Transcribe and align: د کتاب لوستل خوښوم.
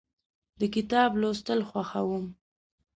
د 0.59 0.61
کتاب 0.75 1.09
لوستل 1.21 1.59
خوښوم. 1.69 2.25